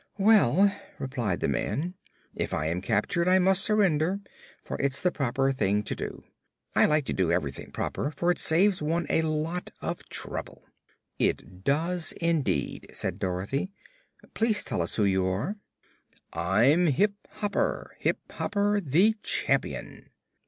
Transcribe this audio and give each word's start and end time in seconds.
"Well," 0.17 0.75
replied 0.97 1.41
the 1.41 1.47
man, 1.47 1.93
"if 2.33 2.55
I'm 2.55 2.81
captured 2.81 3.27
I 3.27 3.37
must 3.37 3.63
surrender, 3.63 4.19
for 4.63 4.75
it's 4.81 4.99
the 4.99 5.11
proper 5.11 5.51
thing 5.51 5.83
to 5.83 5.93
do. 5.93 6.23
I 6.75 6.85
like 6.87 7.05
to 7.05 7.13
do 7.13 7.31
everything 7.31 7.69
proper, 7.69 8.09
for 8.09 8.31
it 8.31 8.39
saves 8.39 8.81
one 8.81 9.05
a 9.11 9.21
lot 9.21 9.69
of 9.79 10.03
trouble." 10.09 10.63
"It 11.19 11.63
does, 11.63 12.13
indeed," 12.13 12.87
said 12.91 13.19
Dorothy. 13.19 13.69
"Please 14.33 14.63
tell 14.63 14.81
us 14.81 14.95
who 14.95 15.03
you 15.05 15.27
are." 15.27 15.57
"I'm 16.33 16.87
Hip 16.87 17.13
Hopper 17.33 17.95
Hip 17.99 18.17
Hopper, 18.31 18.79
the 18.81 19.13
Champion." 19.21 20.09